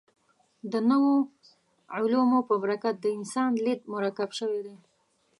د 0.71 0.73
نویو 0.89 1.17
علومو 1.95 2.39
په 2.49 2.55
برکت 2.63 2.95
د 3.01 3.05
انسان 3.17 3.51
لید 3.65 3.81
مرکب 3.93 4.29
شوی 4.39 4.61
دی. 4.65 4.77